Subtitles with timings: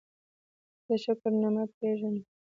[0.85, 2.17] زه د شکر نعمت پېژنم.